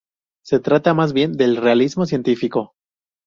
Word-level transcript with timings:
Se 0.43 0.59
trata 0.59 0.95
más 0.95 1.13
bien 1.13 1.33
de 1.33 1.59
realismo 1.59 2.07
científico. 2.07 2.73